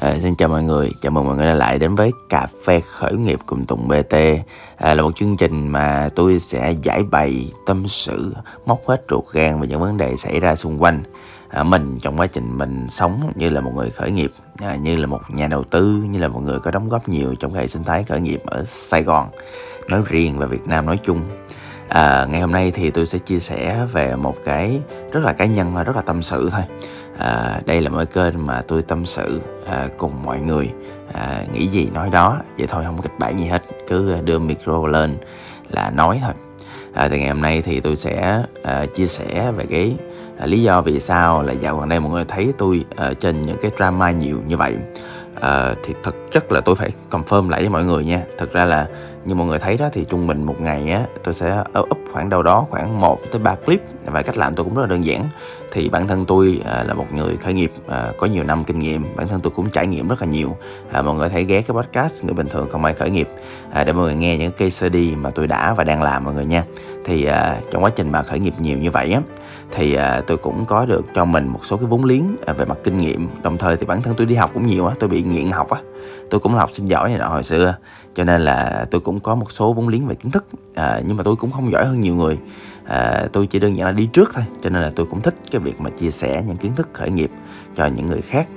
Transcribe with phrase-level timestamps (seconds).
[0.00, 2.80] À, xin chào mọi người, chào mừng mọi người đã lại đến với Cà phê
[2.80, 4.36] khởi nghiệp cùng Tùng BT à,
[4.76, 8.34] ờ, Là một chương trình mà tôi sẽ giải bày, tâm sự,
[8.66, 11.02] móc hết ruột gan về những vấn đề xảy ra xung quanh.
[11.48, 14.96] À, Mình trong quá trình mình sống như là một người khởi nghiệp, à, như
[14.96, 17.66] là một nhà đầu tư, như là một người có đóng góp nhiều trong hệ
[17.66, 19.28] sinh thái khởi nghiệp ở Sài Gòn
[19.90, 21.20] Nói riêng và Việt Nam nói chung.
[21.88, 24.80] À, Ngày hôm nay thì tôi sẽ chia sẻ về một cái
[25.12, 26.62] rất là cá nhân và rất là tâm sự thôi
[27.18, 30.70] à, đây là một kênh mà tôi tâm sự à, cùng mọi người.
[31.12, 32.38] À, nghĩ gì nói đó.
[32.58, 33.62] Vậy thôi không có kịch bản gì hết.
[33.88, 35.18] Cứ à, đưa micro lên
[35.70, 36.32] là nói thôi.
[36.94, 39.96] À, thì ngày hôm nay thì tôi sẽ à, chia sẻ về cái
[40.38, 43.42] à, lý do vì sao là dạo gần đây mọi người thấy tôi à, trên
[43.42, 44.74] những cái drama nhiều như vậy
[45.40, 48.22] à, thì thực chất là tôi phải confirm lại với mọi người nha.
[48.38, 48.86] Thực ra là
[49.24, 52.30] như mọi người thấy đó thì trung bình một ngày á tôi sẽ up khoảng
[52.30, 53.82] đâu đó khoảng 1 tới 3 clip.
[54.04, 55.28] Và cách làm tôi cũng rất là đơn giản.
[55.72, 58.78] Thì bản thân tôi à, là một người khởi nghiệp à, có nhiều năm kinh
[58.78, 59.16] nghiệm.
[59.16, 60.56] Bản thân tôi cũng trải nghiệm rất là nhiều.
[60.92, 63.28] À, mọi người thấy ghé cái podcast người bình thường không ai khởi nghiệp.
[63.72, 66.34] À, để mọi người nghe những case study mà tôi đã và đang làm mọi
[66.34, 66.64] người nha.
[67.04, 69.20] Thì à, trong quá trình mà khởi nghiệp nhiều như vậy á
[69.72, 72.64] thì à, tôi cũng có được cho mình một số cái vốn liếng à, về
[72.64, 73.28] mặt kinh nghiệm.
[73.42, 75.70] Đồng thời thì bản thân tôi đi học cũng nhiều á tôi bị nghiện học
[75.70, 75.80] á.
[76.30, 77.76] Tôi cũng là học sinh giỏi này nọ hồi xưa
[78.14, 81.16] cho nên là tôi cũng có một số vốn liếng về kiến thức à, nhưng
[81.16, 82.38] mà tôi cũng không giỏi hơn nhiều người.
[82.84, 85.34] À, tôi chỉ đơn giản là đi trước thôi cho nên là tôi cũng thích
[85.50, 87.30] cái việc mà chia sẻ những kiến thức khởi nghiệp
[87.74, 88.48] cho những người khác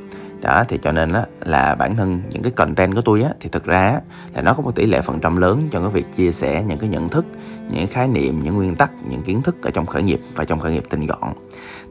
[0.42, 3.50] đó thì cho nên đó là bản thân những cái content của tôi á thì
[3.50, 4.00] thực ra
[4.34, 6.78] là nó có một tỷ lệ phần trăm lớn trong cái việc chia sẻ những
[6.78, 7.26] cái nhận thức
[7.70, 10.59] những khái niệm những nguyên tắc những kiến thức ở trong khởi nghiệp và trong
[10.59, 11.34] khởi nghiệp tinh gọn.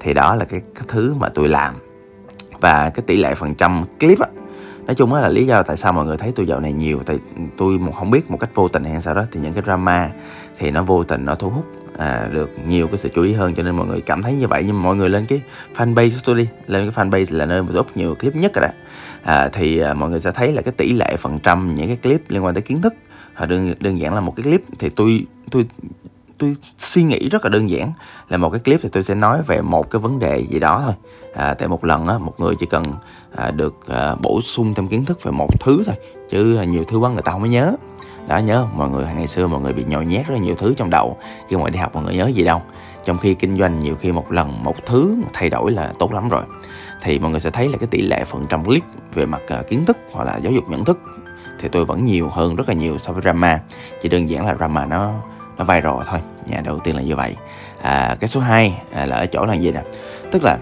[0.00, 1.74] Thì đó là cái, cái thứ mà tôi làm.
[2.60, 4.28] Và cái tỷ lệ phần trăm clip á
[4.88, 7.18] nói chung là lý do tại sao mọi người thấy tôi dạo này nhiều tại
[7.56, 10.10] tôi không biết một cách vô tình hay sao đó thì những cái drama
[10.58, 11.64] thì nó vô tình nó thu hút
[11.98, 14.48] à, được nhiều cái sự chú ý hơn cho nên mọi người cảm thấy như
[14.48, 14.62] vậy.
[14.66, 15.40] Nhưng mà mọi người lên cái
[15.76, 18.52] fanpage của tôi đi lên cái fanpage là nơi mà tôi up nhiều clip nhất
[18.54, 18.72] rồi đó.
[19.22, 21.96] À, thì à, mọi người sẽ thấy là cái tỷ lệ phần trăm những cái
[21.96, 22.94] clip liên quan tới kiến thức
[23.34, 25.66] à, đơn đơn giản là một cái clip thì tôi tôi
[26.38, 27.92] tôi suy nghĩ rất là đơn giản
[28.28, 30.82] là một cái clip thì tôi sẽ nói về một cái vấn đề gì đó
[30.84, 30.94] thôi.
[31.34, 32.82] À, tại một lần á một người chỉ cần
[33.36, 35.94] à, được à, bổ sung thêm kiến thức về một thứ thôi
[36.30, 37.76] chứ nhiều thứ quá người ta không có nhớ.
[38.28, 40.74] Đó nhớ mọi người ngày xưa mọi người bị nhồi nhét rất là nhiều thứ
[40.76, 41.16] trong đầu
[41.48, 42.62] khi mọi đi học mọi người nhớ gì đâu.
[43.04, 46.28] Trong khi kinh doanh nhiều khi một lần một thứ thay đổi là tốt lắm
[46.28, 46.42] rồi.
[47.02, 48.82] Thì mọi người sẽ thấy là cái tỷ lệ phần trăm clip
[49.14, 50.98] về mặt à, kiến thức hoặc là giáo dục nhận thức
[51.58, 53.60] thì tôi vẫn nhiều hơn rất là nhiều so với drama
[54.02, 55.12] chỉ đơn giản là drama nó
[55.58, 56.20] nó viral thôi.
[56.46, 57.36] Nhà đầu tiên là như vậy.
[57.82, 59.82] À, cái số 2 à, là ở chỗ là gì nè?
[60.32, 60.58] Tức là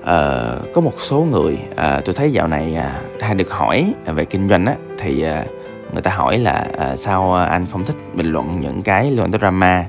[0.00, 3.94] uh, có một số người uh, tôi thấy dạo này ờ, uh, hay được hỏi
[4.04, 7.96] về kinh doanh á thì uh, người ta hỏi là uh, sao anh không thích
[8.14, 9.86] bình luận những cái liên quan tới drama?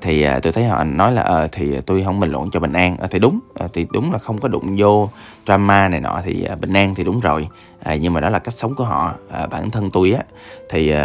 [0.00, 2.72] Thì uh, tôi thấy họ nói là uh, thì tôi không bình luận cho bình
[2.72, 2.96] an.
[3.04, 5.08] Uh, thì đúng uh, thì đúng là không có đụng vô
[5.46, 7.48] drama này nọ thì uh, bình an thì đúng rồi.
[7.92, 9.14] Uh, nhưng mà đó là cách sống của họ
[9.44, 10.22] uh, bản thân tôi á.
[10.70, 10.98] Thì uh,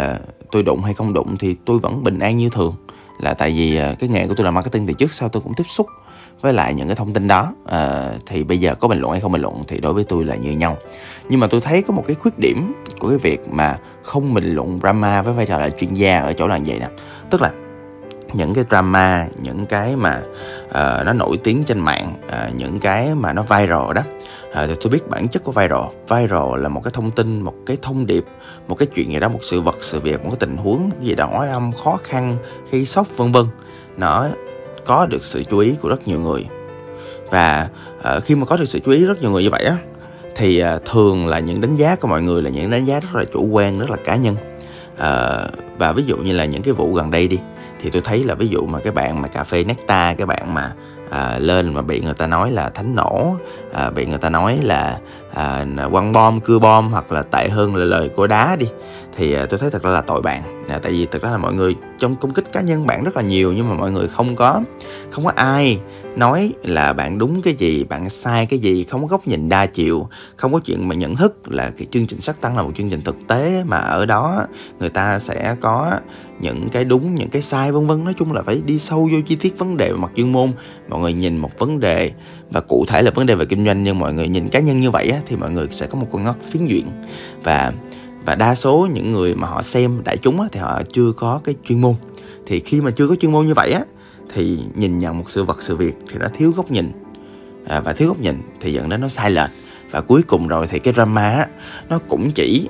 [0.52, 2.74] tôi đụng hay không đụng thì tôi vẫn bình an như thường
[3.20, 5.54] là tại vì ờ, cái nghề của tôi là marketing thì trước sau tôi cũng
[5.54, 5.86] tiếp xúc
[6.40, 7.52] với lại những cái thông tin đó.
[7.66, 10.24] À, thì bây giờ có bình luận hay không bình luận thì đối với tôi
[10.24, 10.76] là như nhau.
[11.28, 14.54] Nhưng mà tôi thấy có một cái khuyết điểm của cái việc mà không bình
[14.54, 16.88] luận drama với vai trò là chuyên gia ở chỗ là vậy nè.
[17.30, 17.50] Tức là
[18.32, 20.22] những cái drama những cái mà
[20.68, 24.02] uh, nó nổi tiếng trên mạng uh, những cái mà nó viral đó
[24.52, 25.84] à, thì tôi biết bản chất của viral.
[26.08, 28.24] Viral là một cái thông tin một cái thông điệp
[28.68, 30.96] một cái chuyện gì đó một sự vật sự việc một cái tình huống một
[30.98, 32.38] cái gì đó âm khó khăn
[32.70, 33.44] khi sốc vân vân.
[33.96, 34.28] Nó
[34.84, 36.46] có được sự chú ý của rất nhiều người.
[37.30, 37.68] Và
[38.02, 39.76] à, khi mà có được sự chú ý rất nhiều người như vậy á
[40.36, 43.14] thì à, thường là những đánh giá của mọi người là những đánh giá rất
[43.14, 44.36] là chủ quan rất là cá nhân.
[44.96, 45.38] À,
[45.78, 47.38] và ví dụ như là những cái vụ gần đây đi
[47.80, 50.54] thì tôi thấy là ví dụ mà cái bạn mà cà phê nectar cái bạn
[50.54, 50.72] mà
[51.10, 53.36] à, lên mà bị người ta nói là thánh nổ
[53.72, 54.98] à, bị người ta nói là
[55.34, 58.66] à, quăng bom cưa bom hoặc là tệ hơn là lời của đá đi.
[59.16, 60.42] Thì à, tôi thấy thật ra là tội bạn.
[60.68, 63.16] À, tại vì thật ra là mọi người trong công kích cá nhân bạn rất
[63.16, 64.62] là nhiều nhưng mà mọi người không có
[65.10, 65.78] không có ai
[66.16, 69.66] nói là bạn đúng cái gì bạn sai cái gì không có góc nhìn đa
[69.66, 72.70] chiều không có chuyện mà nhận thức là cái chương trình sắc tăng là một
[72.74, 74.46] chương trình thực tế mà ở đó
[74.80, 76.00] người ta sẽ có
[76.40, 78.04] những cái đúng những cái sai vân vân.
[78.04, 80.52] Nói chung là phải đi sâu vô chi tiết vấn đề về mặt chuyên môn.
[80.88, 82.10] Mọi người nhìn một vấn đề
[82.50, 84.80] và cụ thể là vấn đề về kinh doanh nhưng mọi người nhìn cá nhân
[84.80, 86.86] như vậy á, thì mọi người sẽ có một con ngóc phiến diện
[87.42, 87.72] và
[88.24, 91.40] và đa số những người mà họ xem đại chúng á, thì họ chưa có
[91.44, 91.94] cái chuyên môn.
[92.46, 93.84] Thì khi mà chưa có chuyên môn như vậy á
[94.34, 96.92] thì nhìn nhận một sự vật sự việc thì nó thiếu góc nhìn.
[97.66, 99.50] À, và thiếu góc nhìn thì dẫn đến nó sai lệch.
[99.90, 101.48] Và cuối cùng rồi thì cái drama á,
[101.88, 102.68] nó cũng chỉ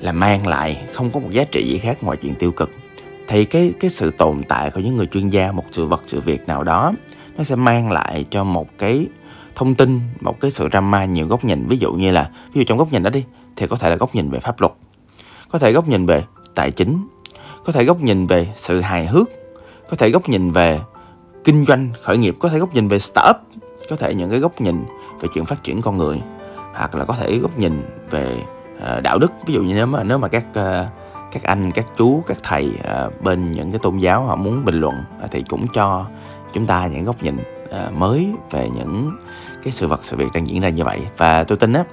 [0.00, 2.70] là mang lại không có một giá trị gì khác ngoài chuyện tiêu cực.
[3.28, 6.20] Thì cái cái sự tồn tại của những người chuyên gia một sự vật sự
[6.20, 6.92] việc nào đó
[7.36, 9.06] nó sẽ mang lại cho một cái
[9.54, 11.66] thông tin một cái sự drama nhiều góc nhìn.
[11.68, 13.24] Ví dụ như là, ví dụ trong góc nhìn đó đi,
[13.56, 14.72] thì có thể là góc nhìn về pháp luật,
[15.50, 16.24] có thể góc nhìn về
[16.54, 17.08] tài chính,
[17.64, 19.28] có thể góc nhìn về sự hài hước,
[19.90, 20.80] có thể góc nhìn về
[21.44, 23.36] kinh doanh khởi nghiệp, có thể góc nhìn về startup,
[23.90, 24.84] có thể những cái góc nhìn
[25.20, 26.20] về chuyện phát triển con người,
[26.74, 28.42] hoặc là có thể góc nhìn về
[28.80, 29.32] ờ, đạo đức.
[29.46, 30.86] Ví dụ như nếu mà nếu mà các ờ,
[31.32, 34.80] các anh, các chú, các thầy ờ, bên những cái tôn giáo họ muốn bình
[34.80, 34.94] luận
[35.30, 36.06] thì cũng cho
[36.52, 37.36] chúng ta những góc nhìn
[37.70, 39.16] uh, mới về những
[39.64, 41.00] cái sự vật sự việc đang diễn ra như vậy.
[41.16, 41.84] Và tôi tin á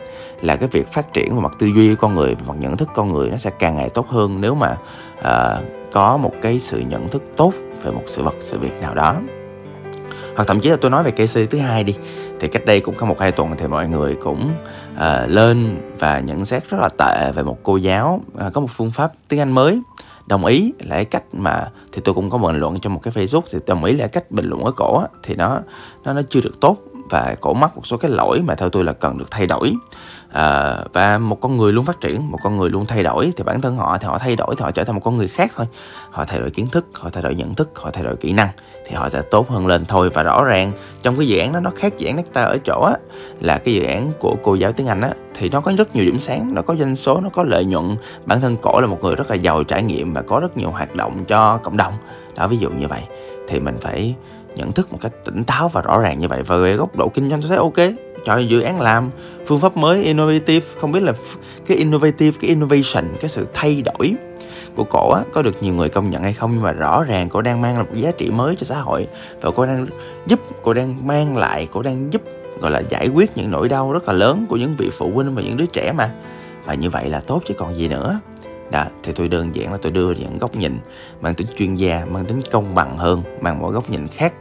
[0.42, 2.78] là cái việc phát triển về mặt tư duy của con người về mặt nhận
[2.78, 4.78] thức con người nó sẽ càng ngày tốt hơn nếu mà
[5.20, 7.54] uh, có một cái sự nhận thức tốt
[7.84, 9.16] về một sự vật sự việc nào đó.
[10.36, 11.96] Hoặc thậm chí là tôi nói về case thứ hai đi
[12.40, 14.52] thì cách đây cũng có một hai tuần thì mọi người cũng
[14.96, 18.70] uh, lên và nhận xét rất là tệ về một cô giáo uh, có một
[18.70, 19.82] phương pháp tiếng Anh mới
[20.28, 23.14] đồng ý là cái cách mà thì tôi cũng có bình luận trong một cái
[23.14, 25.62] Facebook thì đồng ý là cách bình luận ở cổ á, thì nó
[26.04, 26.78] nó nó chưa được tốt
[27.10, 29.74] và cổ mắc một số cái lỗi mà theo tôi là cần được thay đổi.
[30.32, 33.44] À, và một con người luôn phát triển một con người luôn thay đổi thì
[33.44, 35.52] bản thân họ thì họ thay đổi thì họ trở thành một con người khác
[35.56, 35.68] thôi.
[36.12, 38.50] Họ thay đổi kiến thức họ thay đổi nhận thức họ thay đổi kỹ năng
[38.86, 40.10] thì họ sẽ tốt hơn lên thôi.
[40.14, 40.72] Và rõ ràng
[41.02, 42.94] trong cái dự án đó nó khác dự án ta ở chỗ á
[43.40, 46.06] là cái dự án của cô giáo tiếng Anh á thì nó có rất nhiều
[46.06, 47.96] điểm sáng nó có doanh số nó có lợi nhuận.
[48.26, 50.72] Bản thân cổ là một người rất là giàu trải nghiệm và có rất nhiều
[50.72, 51.94] hoạt động cho cộng đồng.
[52.36, 53.02] Đó ví dụ như vậy.
[53.48, 54.16] Thì mình phải
[54.58, 57.10] nhận thức một cách tỉnh táo và rõ ràng như vậy và về góc độ
[57.10, 57.98] kinh doanh tôi thấy ok.
[58.26, 59.10] Cho dự án làm
[59.46, 61.14] phương pháp mới innovative không biết là
[61.68, 64.16] cái innovative cái innovation cái sự thay đổi
[64.76, 66.52] của cổ á, có được nhiều người công nhận hay không?
[66.54, 69.08] Nhưng mà rõ ràng cô đang mang lại một giá trị mới cho xã hội
[69.42, 69.88] và cô đang
[70.28, 72.22] giúp cô đang mang lại cô đang giúp
[72.62, 75.36] gọi là giải quyết những nỗi đau rất là lớn của những vị phụ huynh
[75.36, 76.12] và những đứa trẻ mà.
[76.66, 78.20] Và như vậy là tốt chứ còn gì nữa
[78.72, 80.80] đó thì tôi đơn giản là tôi đưa những góc nhìn
[81.22, 84.34] mang tính chuyên gia mang tính công bằng hơn mang một góc nhìn khác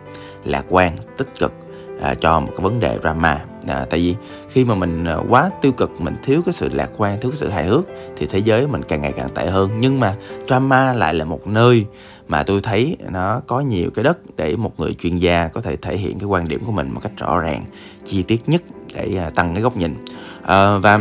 [0.44, 1.52] lạc quan tích cực
[2.00, 3.44] à, cho một cái vấn đề drama.
[3.67, 4.14] À, tại vì
[4.49, 7.37] khi mà mình à, quá tiêu cực mình thiếu cái sự lạc quan thiếu cái
[7.37, 7.84] sự hài hước
[8.17, 9.70] thì thế giới mình càng ngày càng tệ hơn.
[9.81, 11.87] Nhưng mà drama lại là một nơi
[12.28, 15.76] mà tôi thấy nó có nhiều cái đất để một người chuyên gia có thể
[15.76, 17.64] thể hiện cái quan điểm của mình một cách rõ ràng
[18.05, 18.62] chi tiết nhất
[18.94, 20.05] để à, tăng cái góc nhìn.
[20.43, 21.00] À, và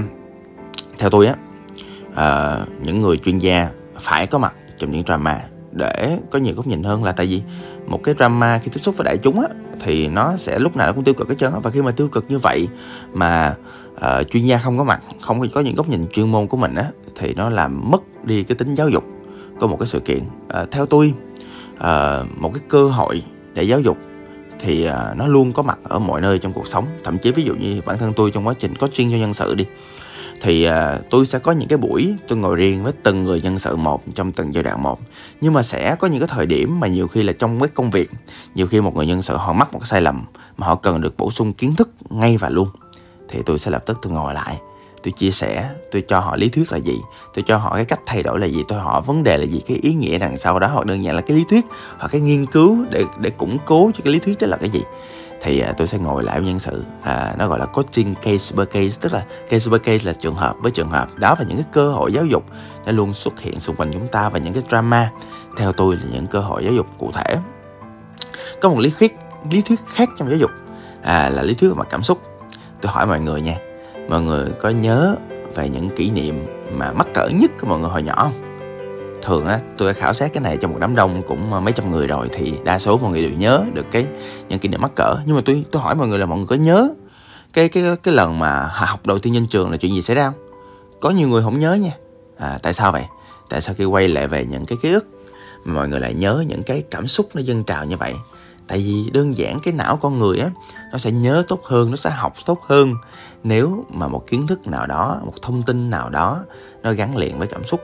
[0.98, 1.36] theo tôi á
[2.16, 3.70] uh, những người chuyên gia
[4.00, 5.42] phải có mặt trong những drama
[5.72, 7.42] để có nhiều góc nhìn hơn là tại vì
[7.88, 9.48] một cái drama khi tiếp xúc với đại chúng á
[9.82, 12.08] thì nó sẽ lúc nào nó cũng tiêu cực hết trơn và khi mà tiêu
[12.08, 12.68] cực như vậy
[13.14, 13.56] mà
[13.96, 16.76] uh, chuyên gia không có mặt không có những góc nhìn chuyên môn của mình
[16.76, 16.86] á
[17.16, 19.04] thì nó làm mất đi cái tính giáo dục
[19.60, 20.20] của một cái sự kiện.
[20.20, 21.14] Uh, theo tôi
[21.74, 23.24] uh, một cái cơ hội
[23.54, 23.98] để giáo dục
[24.60, 26.88] thì uh, nó luôn có mặt ở mọi nơi trong cuộc sống.
[27.04, 29.56] Thậm chí ví dụ như bản thân tôi trong quá trình coaching cho nhân sự
[29.56, 29.66] đi
[30.42, 30.74] thì uh,
[31.10, 34.04] tôi sẽ có những cái buổi tôi ngồi riêng với từng người nhân sự một
[34.16, 35.00] trong từng giai đoạn một.
[35.42, 37.92] Nhưng mà sẽ có những cái thời điểm mà nhiều khi là trong cái công
[37.92, 38.12] việc
[38.56, 40.26] nhiều khi một người nhân sự họ mắc một cái sai lầm
[40.58, 42.70] mà họ cần được bổ sung kiến thức ngay và luôn
[43.30, 44.58] thì tôi sẽ lập tức tôi ngồi lại.
[45.04, 47.00] Tôi chia sẻ tôi cho họ lý thuyết là gì
[47.34, 49.62] tôi cho họ cái cách thay đổi là gì tôi họ vấn đề là gì
[49.68, 51.66] cái ý nghĩa đằng sau đó hoặc đơn giản là cái lý thuyết
[51.98, 54.70] hoặc cái nghiên cứu để để củng cố cho cái lý thuyết đó là cái
[54.70, 54.82] gì
[55.46, 56.84] thì à, tôi sẽ ngồi lại với nhân sự.
[57.04, 60.36] À, nó gọi là coaching case by case tức là case by case là trường
[60.36, 61.08] hợp với trường hợp.
[61.16, 62.44] Đó và những cái cơ hội giáo dục
[62.86, 65.12] nó luôn xuất hiện xung quanh chúng ta và những cái drama.
[65.58, 67.38] Theo tôi là những cơ hội giáo dục cụ thể.
[68.62, 69.16] Có một lý thuyết
[69.52, 70.52] lý thuyết khác trong giáo dục
[71.02, 72.22] à, là lý thuyết về mặt cảm xúc.
[72.82, 73.56] Tôi hỏi mọi người nha
[74.10, 75.16] mọi người có nhớ
[75.56, 78.45] về những kỷ niệm mà mắc cỡ nhất của mọi người hồi nhỏ không?
[79.26, 81.74] Thường á tôi đã khảo sát cái này trong một đám đông cũng ờ, mấy
[81.74, 84.06] trăm người rồi thì đa số mọi người đều nhớ được cái
[84.50, 85.16] những kỷ niệm mắc cỡ.
[85.26, 86.90] Nhưng mà tôi tôi hỏi mọi người là mọi người có nhớ
[87.54, 90.26] cái cái cái lần mà học đầu tiên trên trường là chuyện gì xảy ra
[90.26, 90.50] không?
[91.02, 91.92] Có nhiều người không nhớ nha.
[92.38, 93.04] À, tại sao vậy?
[93.50, 95.06] Tại sao khi quay lại về những cái ký ức
[95.64, 98.14] mà mọi người lại nhớ những cái cảm xúc nó dâng trào như vậy?
[98.68, 100.50] Tại vì đơn giản cái não con người á
[100.92, 102.96] nó sẽ nhớ tốt hơn nó sẽ học tốt hơn
[103.44, 106.44] nếu mà một kiến thức nào đó một thông tin nào đó
[106.84, 107.82] nó gắn liền với cảm xúc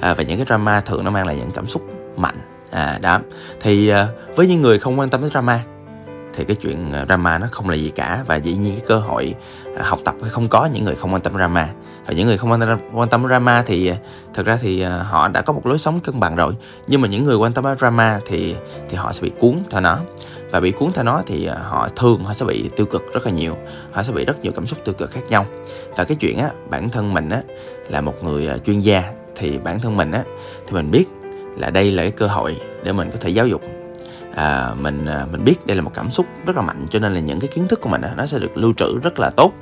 [0.00, 1.82] à, và những cái drama thường nó mang lại những cảm xúc
[2.16, 2.36] mạnh.
[2.70, 3.18] À đó.
[3.60, 5.64] Thì à, với những người không quan tâm tới drama
[6.34, 8.24] thì cái chuyện à, drama nó không là gì cả.
[8.26, 9.34] Và dĩ nhiên cái cơ hội
[9.76, 11.68] à, học tập không có những người không quan tâm drama.
[12.06, 13.96] Và những người không quan tâm quan tâm drama thì à,
[14.34, 16.54] thực ra thì họ đã có một lối sống cân bằng rồi.
[16.86, 18.56] Nhưng mà những người quan tâm drama thì
[18.88, 19.98] thì họ sẽ bị cuốn theo nó.
[20.50, 23.32] Và bị cuốn theo nó thì họ thường họ sẽ bị tiêu cực rất là
[23.32, 23.56] nhiều.
[23.92, 25.46] Họ sẽ bị rất nhiều cảm xúc tiêu cực khác nhau.
[25.96, 27.42] Và cái chuyện á bản thân mình á
[27.88, 30.24] là một người chuyên gia thì bản thân mình á
[30.66, 31.04] thì mình biết
[31.56, 33.62] là đây là cái cơ hội để mình có thể giáo dục.
[34.34, 37.14] À, mình à, mình biết đây là một cảm xúc rất là mạnh cho nên
[37.14, 39.30] là những cái kiến thức của mình á, nó sẽ được lưu trữ rất là
[39.30, 39.52] tốt.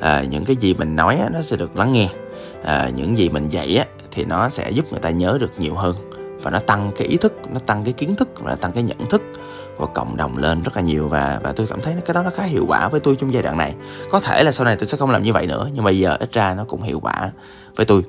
[0.00, 2.08] À, những cái gì mình nói á, nó sẽ được lắng nghe.
[2.64, 5.74] À, những gì mình dạy á, thì nó sẽ giúp người ta nhớ được nhiều
[5.74, 5.96] hơn.
[6.42, 9.06] Và nó tăng cái ý thức nó tăng cái kiến thức và tăng cái nhận
[9.10, 9.22] thức
[9.76, 11.08] của cộng đồng lên rất là nhiều.
[11.08, 13.42] Và và tôi cảm thấy cái đó nó khá hiệu quả với tôi trong giai
[13.42, 13.74] đoạn này.
[14.10, 16.16] Có thể là sau này tôi sẽ không làm như vậy nữa nhưng mà giờ
[16.20, 17.30] ít ra nó cũng hiệu quả
[17.76, 18.02] với tôi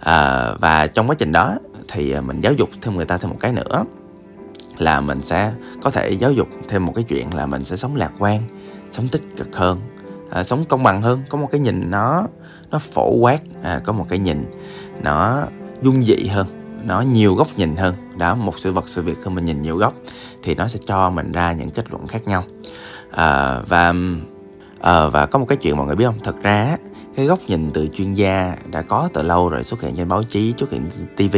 [0.00, 1.56] à, và trong quá trình đó
[1.88, 3.84] thì à, mình giáo dục thêm người ta thêm một cái nữa
[4.78, 5.52] là mình sẽ
[5.82, 8.42] có thể giáo dục thêm một cái chuyện là mình sẽ sống lạc quan
[8.90, 9.80] sống tích cực hơn
[10.30, 11.22] à, sống công bằng hơn.
[11.28, 12.26] Có một cái nhìn nó
[12.70, 14.44] nó phổ quát à, có một cái nhìn
[15.02, 15.42] nó
[15.82, 16.46] dung dị hơn
[16.84, 17.94] nó nhiều góc nhìn hơn.
[18.16, 19.94] Đó một sự vật sự việc hơn mình nhìn nhiều góc
[20.42, 22.44] thì nó sẽ cho mình ra những kết luận khác nhau.
[23.10, 23.94] À, và
[24.80, 26.18] à, và có một cái chuyện mọi người biết không?
[26.24, 26.76] Thật ra
[27.16, 30.22] cái góc nhìn từ chuyên gia đã có từ lâu rồi xuất hiện trên báo
[30.22, 31.36] chí xuất hiện TV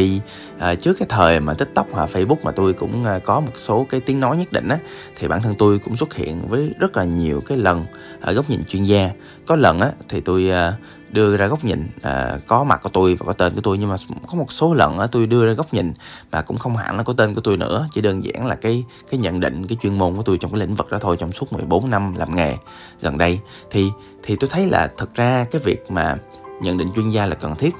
[0.59, 3.87] à, trước cái thời mà tiktok hoặc facebook mà tôi cũng à, có một số
[3.91, 4.79] cái tiếng nói nhất định á
[5.17, 7.85] thì bản thân tôi cũng xuất hiện với rất là nhiều cái lần
[8.21, 9.11] ở góc nhìn chuyên gia.
[9.47, 10.73] Có lần á thì tôi à,
[11.13, 13.89] đưa ra góc nhìn à, có mặt của tôi và có tên của tôi nhưng
[13.89, 15.93] mà có một số lần á, tôi đưa ra góc nhìn
[16.31, 18.85] mà cũng không hẳn là có tên của tôi nữa chỉ đơn giản là cái
[19.11, 21.33] cái nhận định cái chuyên môn của tôi trong cái lĩnh vực đó thôi trong
[21.33, 22.57] suốt 14 năm làm nghề
[23.01, 23.39] gần đây.
[23.71, 23.91] Thì
[24.23, 26.17] thì tôi thấy là thật ra cái việc mà
[26.63, 27.75] nhận định chuyên gia là cần thiết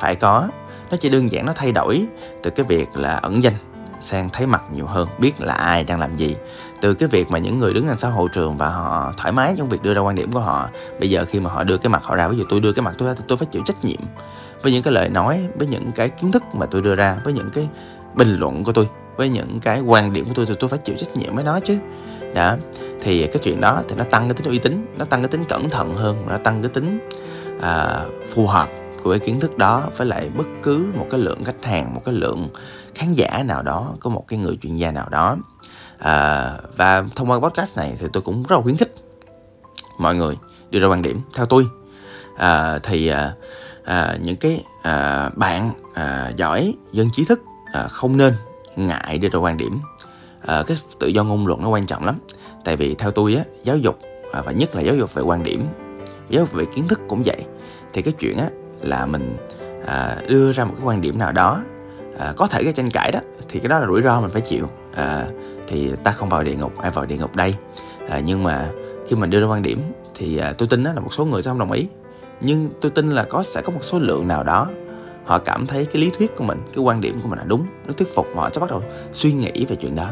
[0.00, 0.48] phải có.
[0.90, 2.06] Nó chỉ đơn giản nó thay đổi
[2.42, 3.54] từ cái việc là ẩn danh
[4.00, 6.36] sang thấy mặt nhiều hơn biết là ai đang làm gì.
[6.80, 9.54] Từ cái việc mà những người đứng đằng sau hậu trường và họ thoải mái
[9.58, 10.68] trong việc đưa ra quan điểm của họ
[11.00, 12.82] bây giờ khi mà họ đưa cái mặt họ ra ví dụ tôi đưa cái
[12.82, 14.00] mặt tôi ra thì tôi phải chịu trách nhiệm
[14.62, 17.32] với những cái lời nói với những cái kiến thức mà tôi đưa ra với
[17.32, 17.68] những cái
[18.14, 20.96] bình luận của tôi với những cái quan điểm của tôi thì tôi phải chịu
[20.98, 21.78] trách nhiệm với nó chứ.
[22.34, 22.56] Đó
[23.02, 25.44] thì cái chuyện đó thì nó tăng cái tính uy tín nó tăng cái tính
[25.48, 27.08] cẩn thận hơn nó tăng cái tính
[27.60, 28.68] à, phù hợp
[29.02, 32.02] của cái kiến thức đó với lại bất cứ một cái lượng khách hàng một
[32.04, 32.48] cái lượng
[32.96, 35.36] khán giả nào đó có một cái người chuyên gia nào đó.
[35.98, 38.94] À, và thông qua podcast này thì tôi cũng rất là khuyến khích
[39.98, 40.38] mọi người
[40.70, 41.66] đưa ra quan điểm theo tôi.
[42.36, 43.34] À, thì à,
[43.84, 48.34] à, những cái à, bạn à, giỏi dân trí thức à, không nên
[48.76, 49.80] ngại đưa ra quan điểm.
[50.46, 52.18] À, cái tự do ngôn luận nó quan trọng lắm.
[52.64, 53.98] Tại vì theo tôi á giáo dục
[54.32, 55.66] à, và nhất là giáo dục về quan điểm
[56.30, 57.44] giáo dục về kiến thức cũng vậy.
[57.92, 58.48] Thì cái chuyện á
[58.80, 59.36] là mình
[59.86, 61.62] à, đưa ra một cái quan điểm nào đó
[62.18, 64.42] à, có thể cái tranh cãi đó thì cái đó là rủi ro mình phải
[64.42, 64.68] chịu.
[64.94, 65.26] À,
[65.66, 67.54] thì ta không vào địa ngục ai vào địa ngục đây?
[68.08, 68.70] À, nhưng mà
[69.06, 69.82] khi mình đưa ra quan điểm
[70.14, 71.86] thì à, tôi tin đó là một số người sẽ không đồng ý.
[72.40, 74.68] Nhưng tôi tin là có sẽ có một số lượng nào đó
[75.24, 77.66] họ cảm thấy cái lý thuyết của mình cái quan điểm của mình là đúng
[77.86, 78.82] nó thuyết phục họ sẽ bắt đầu
[79.12, 80.10] suy nghĩ về chuyện đó.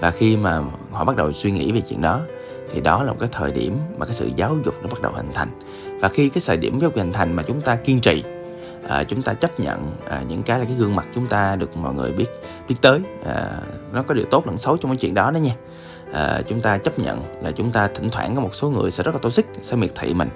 [0.00, 0.60] Và khi mà
[0.92, 2.20] họ bắt đầu suy nghĩ về chuyện đó
[2.70, 5.12] thì đó là một cái thời điểm mà cái sự giáo dục nó bắt đầu
[5.12, 5.48] hình thành.
[6.00, 8.24] Và khi cái thời điểm giáo dục hình thành mà chúng ta kiên trì
[8.88, 11.76] à, chúng ta chấp nhận à, những cái là cái gương mặt chúng ta được
[11.76, 12.26] mọi người biết
[12.68, 13.00] biết tới.
[13.26, 13.60] À,
[13.92, 15.54] nó có điều tốt lẫn xấu trong cái chuyện đó đó nha.
[16.12, 19.02] À, chúng ta chấp nhận là chúng ta thỉnh thoảng có một số người sẽ
[19.02, 20.28] rất là toxic sẽ miệt thị mình.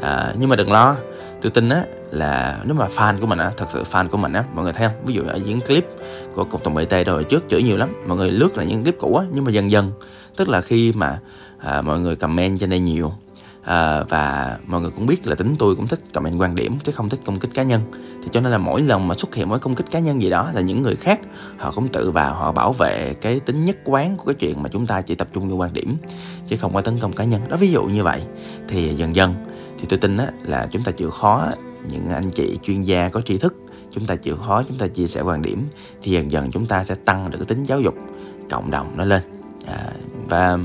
[0.00, 0.96] À, nhưng mà đừng lo.
[1.42, 4.32] Tôi tin á là nếu mà fan của mình á thật sự fan của mình
[4.32, 4.96] á mọi người thấy không?
[5.06, 5.86] Ví dụ ở những clip
[6.34, 7.92] của cục tổng bt rồi trước chửi nhiều lắm.
[8.06, 9.92] Mọi người lướt là những clip cũ á nhưng mà dần dần
[10.36, 11.18] tức là khi mà
[11.58, 13.12] à, mọi người comment trên đây nhiều
[13.68, 16.92] à, và mọi người cũng biết là tính tôi cũng thích comment quan điểm chứ
[16.92, 17.80] không thích công kích cá nhân.
[18.22, 20.30] Thì cho nên là mỗi lần mà xuất hiện mỗi công kích cá nhân gì
[20.30, 21.20] đó là những người khác
[21.56, 24.68] họ cũng tự vào họ bảo vệ cái tính nhất quán của cái chuyện mà
[24.68, 25.96] chúng ta chỉ tập trung vô quan điểm
[26.46, 27.40] chứ không có tấn công cá nhân.
[27.48, 28.22] Đó ví dụ như vậy.
[28.68, 29.34] Thì dần dần
[29.78, 31.48] thì tôi tin á, là chúng ta chịu khó
[31.88, 33.54] những anh chị chuyên gia có tri thức
[33.90, 35.66] chúng ta chịu khó chúng ta chia sẻ quan điểm
[36.02, 37.94] thì dần dần chúng ta sẽ tăng được cái tính giáo dục
[38.50, 39.22] cộng đồng nó lên.
[39.66, 39.92] À,
[40.28, 40.58] và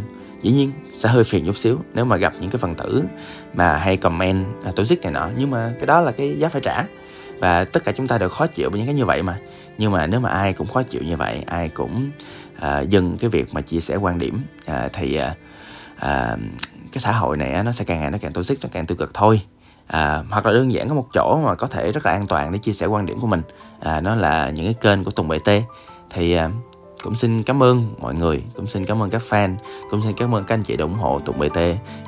[0.43, 3.03] dĩ nhiên sẽ hơi phiền chút xíu nếu mà gặp những cái phần tử
[3.53, 5.29] mà hay comment à, tổ chức này nọ.
[5.37, 6.85] Nhưng mà cái đó là cái giá phải trả.
[7.39, 9.39] Và tất cả chúng ta đều khó chịu với những cái như vậy mà.
[9.77, 12.11] Nhưng mà nếu mà ai cũng khó chịu như vậy ai cũng
[12.59, 15.35] à, dừng cái việc mà chia sẻ quan điểm à, thì à,
[15.95, 16.37] à,
[16.91, 19.13] cái xã hội này nó sẽ càng ngày nó càng toxic nó càng tiêu cực
[19.13, 19.41] thôi.
[19.87, 22.51] À, hoặc là đơn giản có một chỗ mà có thể rất là an toàn
[22.51, 23.41] để chia sẻ quan điểm của mình.
[23.79, 25.49] À, nó là những cái kênh của Tùng BT
[26.09, 26.49] thì à,
[27.03, 29.55] cũng xin cảm ơn mọi người cũng xin cảm ơn các fan
[29.89, 31.57] cũng xin cảm ơn các anh chị đã ủng hộ tụng bt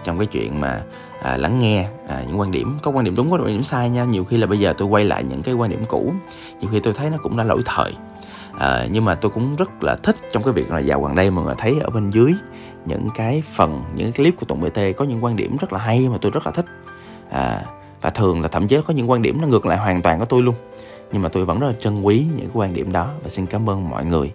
[0.04, 0.84] trong cái chuyện mà
[1.22, 3.90] à, lắng nghe à, những quan điểm có quan điểm đúng có quan điểm sai
[3.90, 4.06] nha.
[4.06, 6.14] Nhiều khi là bây giờ tôi quay lại những cái quan điểm cũ
[6.62, 7.94] nhiều khi tôi thấy nó cũng đã lỗi thời.
[8.60, 11.32] À, nhưng mà tôi cũng rất là thích trong cái việc là dạo gần đây
[11.32, 12.34] mọi người thấy ở bên dưới
[12.86, 15.80] những cái phần những cái clip của tụng bt có những quan điểm rất là
[15.80, 16.66] hay mà tôi rất là thích.
[17.30, 17.66] À,
[18.02, 20.26] và thường là thậm chí có những quan điểm nó ngược lại hoàn toàn của
[20.26, 20.56] tôi luôn.
[21.12, 23.46] Nhưng mà tôi vẫn rất là trân quý những cái quan điểm đó và xin
[23.46, 24.32] cảm ơn mọi người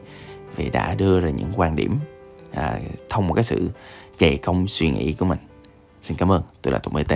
[0.61, 1.99] thì đã đưa ra những quan điểm
[2.53, 3.69] à, thông một cái sự
[4.19, 5.39] dày công suy nghĩ của mình.
[6.03, 7.13] Xin cảm ơn tôi là tùng bt